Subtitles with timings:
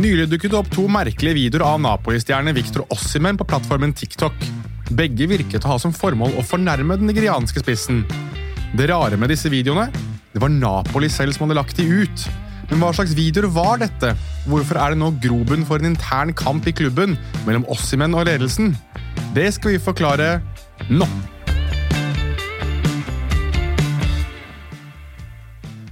[0.00, 4.46] Nylig dukket det opp to merkelige videoer av Napoli-stjerne Victor Ossimen på plattformen TikTok.
[4.96, 7.98] Begge virket å ha som formål å fornærme den nigerianske spissen.
[8.72, 9.90] Det rare med disse videoene
[10.32, 12.24] det var Napoli selv som hadde lagt de ut.
[12.70, 14.14] Men hva slags videoer var dette?
[14.48, 18.72] Hvorfor er det nå grobunn for en intern kamp i klubben mellom Ossimen og ledelsen?
[19.36, 20.38] Det skal vi forklare
[20.88, 21.10] nå.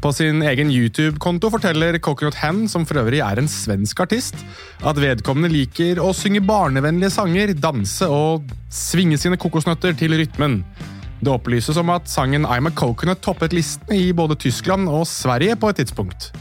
[0.08, 4.38] På sin egen YouTube-konto forteller Coconut Hen, som for øvrig er en svensk artist,
[4.80, 10.62] at vedkommende liker å synge barnevennlige sanger, danse og svinge sine kokosnøtter til rytmen.
[11.20, 15.60] Det opplyses om at sangen I'm a Coconut toppet listene i både Tyskland og Sverige
[15.60, 16.32] på et tidspunkt.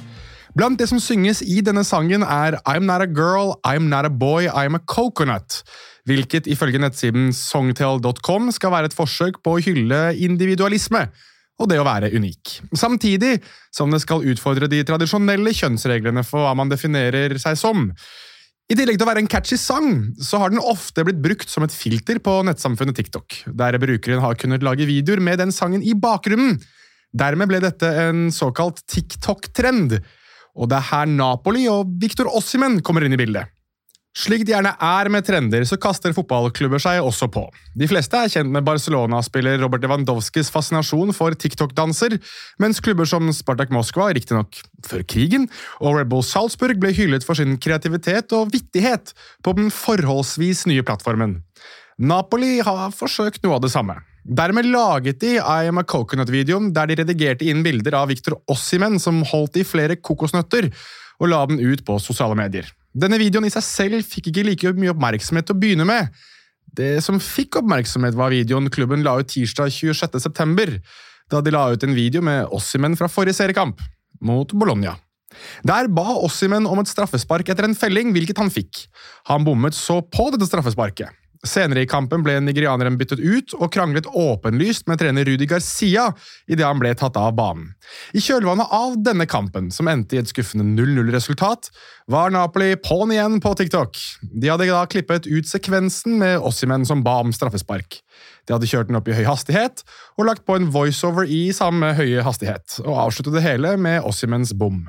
[0.55, 4.09] Blant det som synges i denne sangen, er I'm not a girl, I'm not a
[4.23, 5.65] boy, I'm a coconut.
[6.07, 11.09] Hvilket ifølge nettsiden «Songtale.com» skal være et forsøk på å hylle individualisme
[11.57, 12.59] og det å være unik.
[12.77, 13.37] Samtidig
[13.73, 17.89] som det skal utfordre de tradisjonelle kjønnsreglene for hva man definerer seg som.
[18.67, 21.63] I tillegg til å være en catchy sang, så har den ofte blitt brukt som
[21.63, 25.95] et filter på nettsamfunnet TikTok, der brukeren har kunnet lage videoer med den sangen i
[25.95, 26.57] bakgrunnen.
[27.15, 30.01] Dermed ble dette en såkalt TikTok-trend,
[30.57, 33.56] og det er her Napoli og Victor Ossimen kommer inn i bildet.
[34.17, 37.43] Slik det gjerne er med trender, så kaster fotballklubber seg også på.
[37.77, 42.15] De fleste er kjent med Barcelona-spiller Robert Lewandowskis fascinasjon for TikTok-danser,
[42.57, 44.57] mens klubber som Spartak Moskva, riktignok
[44.87, 45.45] før krigen,
[45.77, 49.13] og Red Bull Salzburg ble hyllet for sin kreativitet og vittighet
[49.45, 51.43] på den forholdsvis nye plattformen.
[52.01, 53.99] Napoli har forsøkt noe av det samme.
[54.25, 58.97] Dermed laget de I Am A Coconut-videoen der de redigerte inn bilder av Victor Ossimen
[58.99, 60.71] som holdt i flere kokosnøtter,
[61.21, 62.73] og la den ut på sosiale medier.
[62.97, 66.09] Denne videoen i seg selv fikk ikke like mye oppmerksomhet til å begynne med.
[66.77, 70.79] Det som fikk oppmerksomhet, var videoen klubben la ut tirsdag 26.9.,
[71.27, 73.81] da de la ut en video med Ossimen fra forrige seriekamp,
[74.23, 74.95] mot Bologna.
[75.67, 78.85] Der ba Ossimen om et straffespark etter en felling, hvilket han fikk.
[79.27, 81.11] Han bommet så på dette straffesparket.
[81.45, 86.07] Senere i kampen ble nigerianeren byttet ut og kranglet åpenlyst med trener Rudi Garcia
[86.49, 87.69] idet han ble tatt av banen.
[88.17, 91.69] I kjølvannet av denne kampen, som endte i et skuffende 0-0-resultat,
[92.09, 93.99] var Napoli på'n igjen på TikTok.
[94.33, 98.01] De hadde da klippet ut sekvensen med Ossimen som ba om straffespark.
[98.47, 99.83] De hadde kjørt den opp i høy hastighet
[100.17, 104.55] og lagt på en voiceover i samme høye hastighet, og avsluttet det hele med Ossimens
[104.57, 104.85] bom.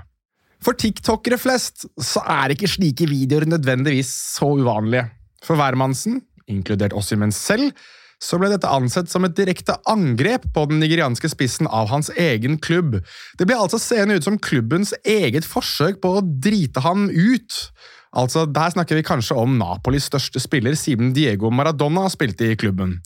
[0.64, 5.06] For tiktokere flest så er ikke slike videoer nødvendigvis så uvanlige.
[5.44, 7.72] For hvermannsen inkludert Ossimen selv,
[8.18, 12.58] så ble dette ansett som et direkte angrep på den nigerianske spissen av hans egen
[12.58, 12.98] klubb.
[13.38, 17.60] Det ble altså seende ut som klubbens eget forsøk på å drite ham ut.
[18.16, 22.96] Altså, Der snakker vi kanskje om Napolis største spiller siden Diego Maradona spilte i klubben.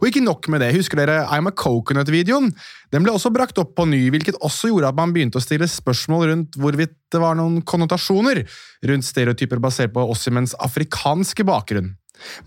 [0.00, 2.52] Og ikke nok med det, husker dere I'm a Coconut-videoen?
[2.94, 5.66] Den ble også brakt opp på ny, hvilket også gjorde at man begynte å stille
[5.68, 8.44] spørsmål rundt hvorvidt det var noen konnotasjoner
[8.88, 11.96] rundt stereotyper basert på Ossimens afrikanske bakgrunn.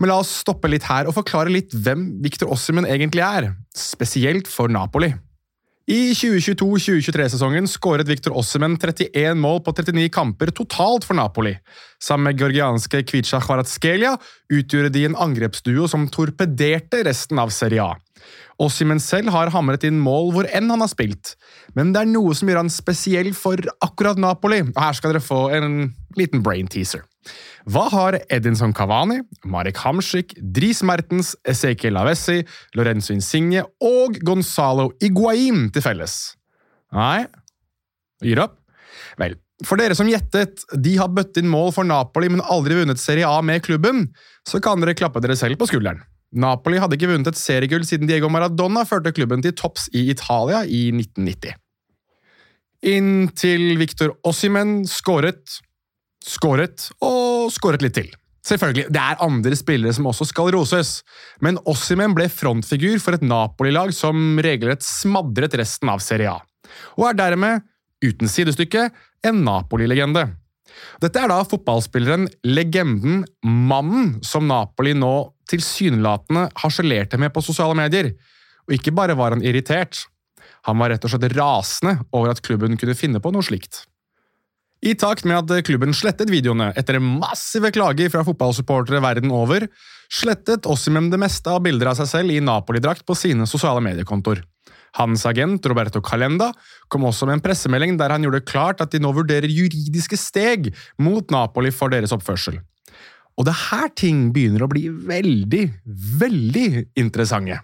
[0.00, 4.50] Men la oss stoppe litt her og forklare litt hvem Victor Ossimen egentlig er, spesielt
[4.50, 5.12] for Napoli.
[5.86, 11.52] I 2022-2023-sesongen skåret Victor Ossimen 31 mål på 39 kamper totalt for Napoli.
[12.02, 14.16] Sammen med georgianske Kvica Kvaratskhelia
[14.50, 17.94] utgjorde de en angrepsduo som torpederte resten av Serie A.
[18.62, 21.34] Ossimen selv har hamret inn mål hvor enn han har spilt,
[21.76, 25.24] men det er noe som gjør han spesiell for akkurat Napoli, og her skal dere
[25.24, 27.04] få en liten brain teaser.
[27.68, 32.38] Hva har Edinson Cavani, Marek Hamsik, Dris Mertens, Ezekiel Lavessi,
[32.78, 36.20] Lorenzo Insigne og Gonzalo Iguain til felles?
[36.94, 37.26] Nei
[38.24, 38.54] Gir opp?
[39.20, 39.34] Vel,
[39.64, 43.28] for dere som gjettet de har bøtt inn mål for Napoli, men aldri vunnet Serie
[43.28, 44.06] A med klubben,
[44.48, 46.00] så kan dere klappe dere selv på skulderen.
[46.36, 50.64] Napoli hadde ikke vunnet et seriegull siden Diego Maradona førte klubben til topps i Italia
[50.64, 51.56] i 1990.
[52.86, 55.58] Inntil Victor Ossimen skåret
[56.26, 58.08] skåret og skåret litt til.
[58.46, 61.02] Selvfølgelig, Det er andre spillere som også skal roses,
[61.42, 66.38] men Ossimen ble frontfigur for et Napoli-lag som regelrett smadret resten av Serie A,
[66.96, 67.62] og er dermed,
[68.04, 68.90] uten sidestykke,
[69.24, 70.28] en Napoli-legende.
[71.02, 78.12] Dette er da fotballspilleren, legenden, mannen som Napoli nå tilsynelatende harselerte med på sosiale medier.
[78.66, 80.06] Og ikke bare var han irritert,
[80.66, 83.84] han var rett og slett rasende over at klubben kunne finne på noe slikt.
[84.84, 89.64] I takt med at klubben slettet videoene etter massive klager fra fotballsupportere verden over,
[90.12, 94.42] slettet Ossimem det meste av bilder av seg selv i Napoli-drakt på sine sosiale mediekontoer.
[94.96, 96.50] Hans agent Roberto Calenda
[96.92, 100.70] kom også med en pressemelding der han gjorde klart at de nå vurderer juridiske steg
[101.02, 102.60] mot Napoli for deres oppførsel.
[103.36, 105.64] Og det er her ting begynner å bli veldig,
[106.20, 107.60] veldig interessante.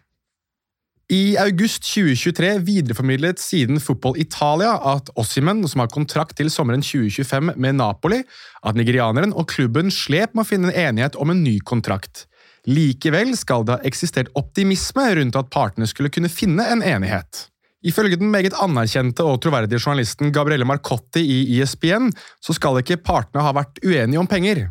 [1.13, 7.53] I august 2023 videreformidlet siden Football Italia at Ossimen, som har kontrakt til sommeren 2025
[7.61, 8.23] med Napoli,
[8.65, 12.27] at nigerianeren og klubben slep med å finne en enighet om en ny kontrakt.
[12.65, 17.49] Likevel skal det ha eksistert optimisme rundt at partene skulle kunne finne en enighet.
[17.83, 23.43] Ifølge den meget anerkjente og troverdige journalisten Gabrielle Marcotti i ESPN så skal ikke partene
[23.43, 24.69] ha vært uenige om penger.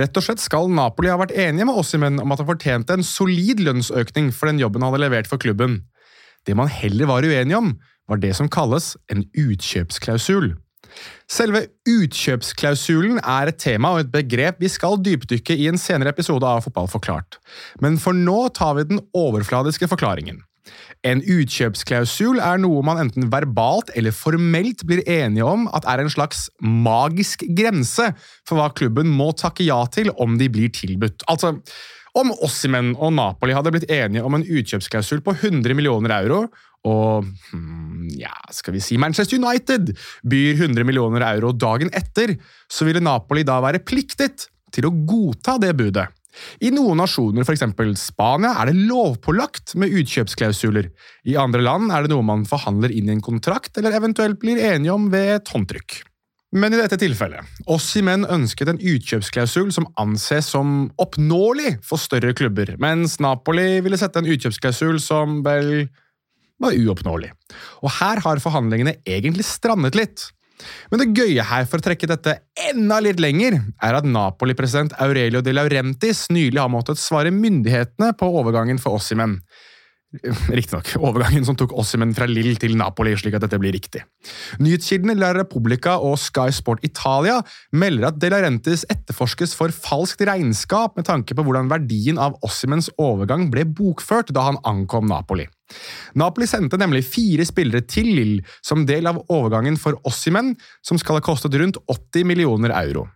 [0.00, 3.04] Rett og slett skal Napoli ha vært enige med Ossimen om at han fortjente en
[3.04, 5.82] solid lønnsøkning for den jobben han hadde levert for klubben.
[6.48, 7.74] Det man heller var uenige om,
[8.08, 10.54] var det som kalles en utkjøpsklausul.
[11.30, 16.46] Selve utkjøpsklausulen er et tema og et begrep vi skal dypdykke i en senere episode
[16.48, 17.38] av Fotball forklart,
[17.84, 20.40] men for nå tar vi den overfladiske forklaringen.
[21.06, 26.12] En utkjøpsklausul er noe man enten verbalt eller formelt blir enige om at er en
[26.12, 28.10] slags magisk grense
[28.48, 31.24] for hva klubben må takke ja til om de blir tilbudt.
[31.30, 31.56] Altså,
[32.18, 36.44] om Ossimen og Napoli hadde blitt enige om en utkjøpsklausul på 100 millioner euro,
[36.88, 39.92] og hmm, ja, skal vi si Manchester United
[40.28, 42.34] byr 100 millioner euro dagen etter,
[42.70, 46.08] så ville Napoli da være pliktet til å godta det budet.
[46.62, 47.64] I noen nasjoner, f.eks.
[48.00, 50.90] Spania, er det lovpålagt med utkjøpsklausuler.
[51.30, 54.60] I andre land er det noe man forhandler inn i en kontrakt, eller eventuelt blir
[54.70, 56.00] enige om ved et håndtrykk.
[56.50, 62.72] Men i dette tilfellet, Ossimen ønsket en utkjøpsklausul som anses som oppnåelig for større klubber,
[62.82, 65.86] mens Napoli ville sette en utkjøpsklausul som vel
[66.60, 67.30] var uoppnåelig.
[67.86, 70.26] Og her har forhandlingene egentlig strandet litt.
[70.92, 72.36] Men det gøye her for å trekke dette
[72.70, 78.30] enda litt lenger, er at Napoli-president Aurelio de Laurentis nylig har måttet svare myndighetene på
[78.40, 79.38] overgangen for Ossimen.
[80.58, 84.02] Riktignok overgangen som tok Ossimen fra Lill til Napoli, slik at dette blir riktig.
[84.58, 87.36] Nyhetskildene La Repubblica og Sky Sport Italia
[87.70, 92.90] melder at De Laurentiis etterforskes for falskt regnskap med tanke på hvordan verdien av Ossimens
[92.98, 95.46] overgang ble bokført da han ankom Napoli.
[96.18, 98.36] Napoli sendte nemlig fire spillere til Lill
[98.66, 103.06] som del av overgangen for Ossimen, som skal ha kostet rundt 80 millioner euro.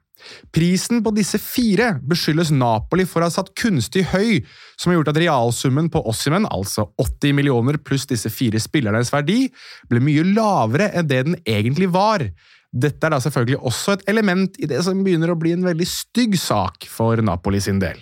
[0.55, 4.41] Prisen på disse fire beskyldes Napoli for å ha satt kunstig høy,
[4.79, 9.49] som har gjort at realsummen på Ossimen, altså 80 millioner pluss disse fire spillernes verdi,
[9.91, 12.29] ble mye lavere enn det den egentlig var.
[12.75, 15.87] Dette er da selvfølgelig også et element i det som begynner å bli en veldig
[15.87, 18.01] stygg sak for Napoli sin del.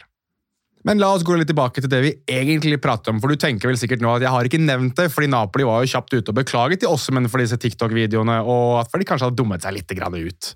[0.83, 3.71] Men la oss gå litt tilbake til det vi egentlig prater om, for du tenker
[3.71, 6.33] vel sikkert nå at jeg har ikke nevnt det, fordi Napoli var jo kjapt ute
[6.33, 9.95] og beklaget til Ossimen for disse TikTok-videoene, og at de kanskje hadde dummet seg litt
[9.95, 10.51] ut.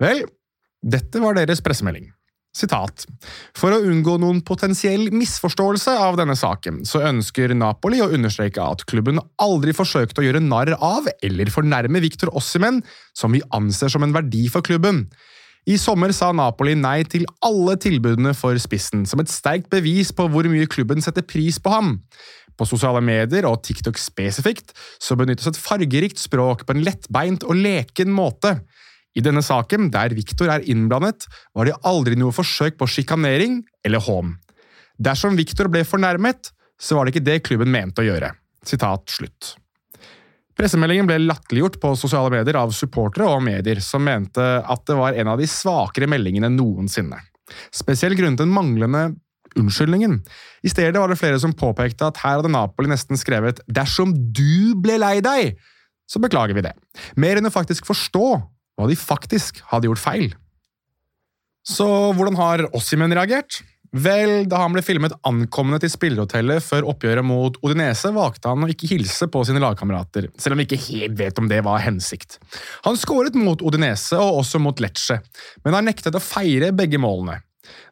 [0.00, 0.24] Vel,
[0.86, 2.08] dette var deres pressemelding.
[2.56, 3.04] Sitat.
[3.58, 8.86] For å unngå noen potensiell misforståelse av denne saken, så ønsker Napoli å understreke at
[8.88, 12.80] klubben aldri forsøkte å gjøre narr av eller fornærme Victor Ossimen,
[13.12, 15.04] som vi anser som en verdi for klubben.
[15.68, 20.28] I sommer sa Napoli nei til alle tilbudene for spissen, som et sterkt bevis på
[20.30, 21.96] hvor mye klubben setter pris på ham.
[22.56, 24.72] På sosiale medier og TikTok spesifikt
[25.02, 28.54] så benyttes et fargerikt språk på en lettbeint og leken måte.
[29.16, 31.24] I denne saken, der Viktor er innblandet,
[31.56, 34.34] var det aldri noe forsøk på sjikanering eller hån.
[35.00, 38.34] Dersom Viktor ble fornærmet, så var det ikke det klubben mente å gjøre.
[38.66, 39.54] Sitat slutt.
[40.56, 45.16] Pressemeldingen ble latterliggjort på sosiale medier av supportere og medier, som mente at det var
[45.16, 47.18] en av de svakere meldingene noensinne.
[47.74, 49.10] Spesielt grunnet den manglende
[49.56, 50.18] unnskyldningen.
[50.64, 54.74] I stedet var det flere som påpekte at her hadde Napoli nesten skrevet 'dersom du
[54.80, 55.56] ble lei deg',
[56.08, 56.72] så beklager vi det.
[57.16, 60.28] Mer enn å faktisk forstå hva de faktisk hadde gjort feil.
[61.66, 63.62] Så hvordan har Ossimen reagert?
[63.96, 68.68] Vel, da han ble filmet ankommende til spillerhotellet før oppgjøret mot Odinese, valgte han å
[68.70, 72.38] ikke hilse på sine lagkamerater, selv om vi ikke helt vet om det var hensikt.
[72.84, 75.20] Han skåret mot Odinese og også mot Lecce,
[75.64, 77.40] men har nektet å feire begge målene.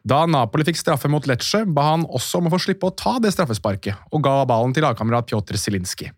[0.07, 3.17] Da Napoli fikk straffe mot Lecce, ba han også om å få slippe å ta
[3.23, 6.11] det straffesparket, og ga ballen til lagkamerat Pjotr Zielinski.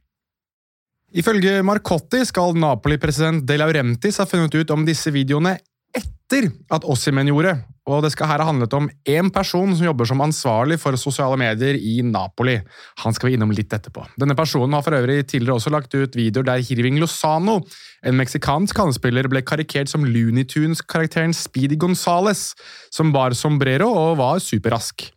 [1.18, 5.56] Ifølge Marcotti skal Napoli-president De Laurentis ha funnet ut om disse videoene
[5.98, 7.56] etter at Ossimen gjorde,
[7.88, 11.40] og det skal her ha handlet om én person som jobber som ansvarlig for sosiale
[11.40, 12.58] medier i Napoli.
[13.02, 14.04] Han skal vi innom litt etterpå.
[14.20, 17.62] Denne personen har for øvrig tidligere også lagt ut videoer der Hirving Lozano,
[18.06, 22.52] en meksikansk handspiller, ble karikert som Looney Tunes-karakteren Speedy Gonzales,
[22.94, 25.08] som bar sombrero og var superrask.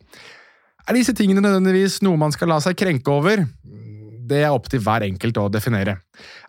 [0.87, 3.45] Er disse tingene nødvendigvis noe man skal la seg krenke over?
[4.31, 5.97] Det er opp til hver enkelt å definere.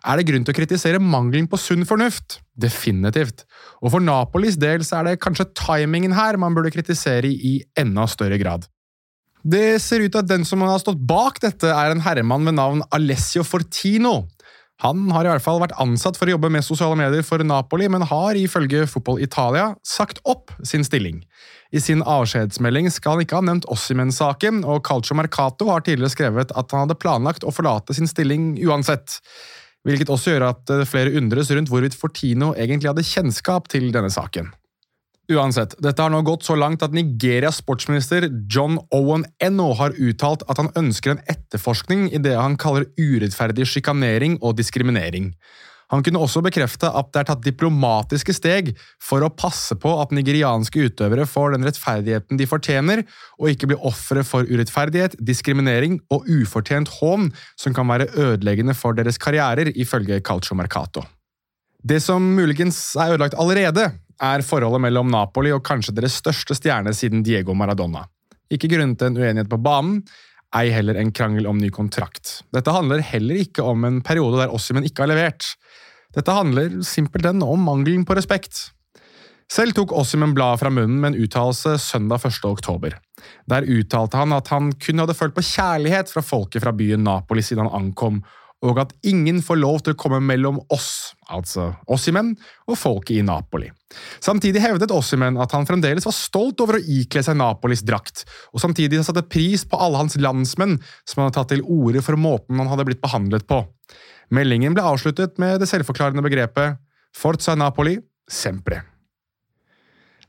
[0.07, 2.39] Er det grunn til å kritisere mangelen på sunn fornuft?
[2.55, 3.43] Definitivt.
[3.83, 8.07] Og for Napolis del så er det kanskje timingen her man burde kritisere i enda
[8.09, 8.69] større grad.
[9.43, 12.55] Det ser ut til at den som har stått bak dette, er en herremann ved
[12.55, 14.21] navn Alessio Fortino.
[14.83, 17.87] Han har i hvert fall vært ansatt for å jobbe med sosiale medier for Napoli,
[17.87, 21.21] men har ifølge Fotball Italia sagt opp sin stilling.
[21.71, 26.51] I sin avskjedsmelding skal han ikke ha nevnt Ossimen-saken, og Calcio Mercato har tidligere skrevet
[26.51, 29.21] at han hadde planlagt å forlate sin stilling uansett.
[29.87, 34.51] Hvilket også gjør at flere undres rundt hvorvidt Fortino egentlig hadde kjennskap til denne saken.
[35.31, 40.43] Uansett, dette har nå gått så langt at Nigerias sportsminister John Owen Eno har uttalt
[40.51, 45.31] at han ønsker en etterforskning i det han kaller urettferdig sjikanering og diskriminering.
[45.93, 50.11] Han kunne også bekrefte at det er tatt diplomatiske steg for å passe på at
[50.15, 53.03] nigerianske utøvere får den rettferdigheten de fortjener,
[53.39, 58.97] og ikke blir ofre for urettferdighet, diskriminering og ufortjent hån som kan være ødeleggende for
[58.97, 61.05] deres karrierer, ifølge Calcio Mercato.
[61.83, 63.89] Det som muligens er ødelagt allerede,
[64.23, 68.05] er forholdet mellom Napoli og kanskje deres største stjerne siden Diego Maradona.
[68.53, 70.03] Ikke grunnet en uenighet på banen,
[70.53, 72.43] ei heller en krangel om ny kontrakt.
[72.53, 75.55] Dette handler heller ikke om en periode der Ossimen ikke har levert.
[76.13, 78.69] Dette handler simpelthen om mangelen på respekt.
[79.51, 82.45] Selv tok Ossimen bladet fra munnen med en uttalelse søndag 1.
[82.47, 82.95] oktober.
[83.49, 87.43] Der uttalte han at han kun hadde følt på kjærlighet fra folket fra byen Napoli
[87.45, 88.21] siden han ankom,
[88.63, 92.31] og at ingen får lov til å komme mellom oss, altså Ossimen,
[92.69, 93.67] og folket i Napoli.
[94.23, 98.23] Samtidig hevdet Ossimen at han fremdeles var stolt over å ikle seg Napolis drakt,
[98.55, 102.61] og samtidig satte pris på alle hans landsmenn som hadde tatt til orde for måten
[102.61, 103.63] han hadde blitt behandlet på.
[104.33, 106.79] Meldingen ble avsluttet med det selvforklarende begrepet
[107.13, 107.99] Forza Napoli
[108.31, 108.92] sempre.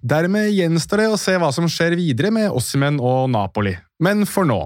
[0.04, 3.72] Dermed gjenstår det å se hva som skjer videre med Ossimen og Napoli.
[4.04, 4.58] Men for nå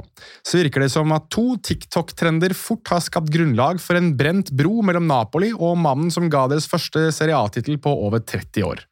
[0.42, 4.82] så virker det som at to TikTok-trender fort har skapt grunnlag for en brent bro
[4.82, 8.82] mellom Napoli og mannen som ga deres første Serie A-tittel på over 30 år.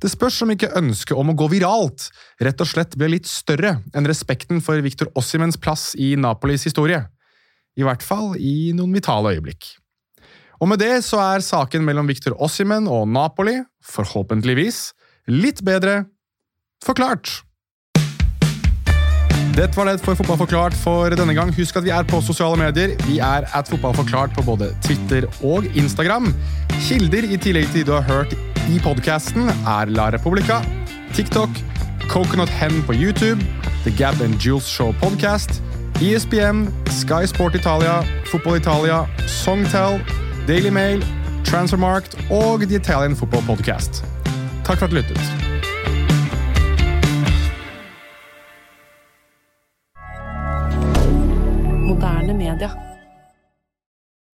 [0.00, 2.08] Det spørs om ikke ønsket om å gå viralt
[2.40, 7.04] rett og slett ble litt større enn respekten for Victor Ossimens plass i Napolis historie.
[7.76, 9.74] I hvert fall i noen vitale øyeblikk.
[10.56, 14.86] Og med det så er saken mellom Victor Ossimen og Napoli, forhåpentligvis,
[15.26, 16.04] litt bedre
[16.84, 17.42] forklart.
[19.56, 21.48] Dette var det for Fotball forklart for denne gang.
[21.56, 22.92] Husk at vi er på sosiale medier.
[23.06, 26.28] Vi er at Fotball forklart på både Twitter og Instagram.
[26.84, 28.34] Kilder i tillegg til de du har hørt
[28.68, 30.58] i podkasten, er La Republica,
[31.14, 31.48] TikTok,
[32.10, 33.40] Coconut Hen på YouTube,
[33.84, 35.62] The Gab and Jules Show Podcast,
[36.02, 40.02] ESPN, Sky Sport Italia, Fotball Italia, Songtel,
[40.46, 41.06] Daily Mail,
[41.44, 44.04] Transfermarkt og The Italian Football Podcast.
[44.66, 45.35] Takk for at du lyttet.